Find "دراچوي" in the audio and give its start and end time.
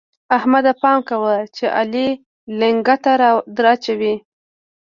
3.57-4.15